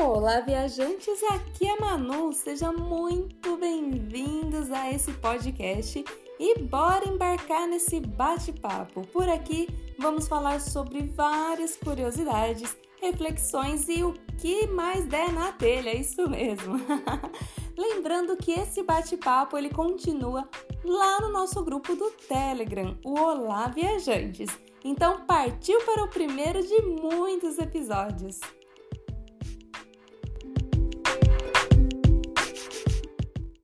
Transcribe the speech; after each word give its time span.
Olá, 0.00 0.38
viajantes! 0.38 1.20
Aqui 1.24 1.66
é 1.66 1.80
Manu. 1.80 2.32
Sejam 2.32 2.72
muito 2.72 3.56
bem-vindos 3.56 4.70
a 4.70 4.88
esse 4.92 5.12
podcast 5.14 6.04
e 6.38 6.58
bora 6.60 7.08
embarcar 7.08 7.66
nesse 7.66 7.98
bate-papo. 7.98 9.04
Por 9.08 9.28
aqui 9.28 9.68
vamos 9.98 10.28
falar 10.28 10.60
sobre 10.60 11.02
várias 11.02 11.74
curiosidades, 11.76 12.76
reflexões 13.02 13.88
e 13.88 14.04
o 14.04 14.14
que 14.38 14.68
mais 14.68 15.04
der 15.04 15.32
na 15.32 15.50
telha, 15.50 15.90
é 15.90 15.96
isso 15.96 16.30
mesmo. 16.30 16.76
Lembrando 17.76 18.36
que 18.36 18.52
esse 18.52 18.84
bate-papo 18.84 19.58
ele 19.58 19.70
continua 19.70 20.48
lá 20.84 21.20
no 21.20 21.32
nosso 21.32 21.64
grupo 21.64 21.96
do 21.96 22.08
Telegram, 22.28 22.96
o 23.04 23.18
Olá 23.18 23.66
Viajantes. 23.66 24.48
Então 24.84 25.26
partiu 25.26 25.80
para 25.80 26.04
o 26.04 26.08
primeiro 26.08 26.62
de 26.62 26.82
muitos 26.82 27.58
episódios. 27.58 28.38